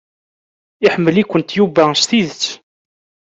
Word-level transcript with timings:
Iḥemmel-ikent 0.85 1.55
Yuba 1.57 1.83
s 2.01 2.03
tidet. 2.09 2.43